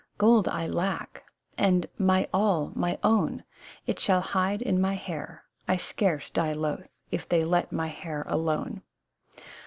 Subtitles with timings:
[0.17, 3.43] Gold I lack; and, my all, my own,
[3.85, 5.43] It shall hide in my hair.
[5.67, 8.81] I scarce die loth If they let my hair alone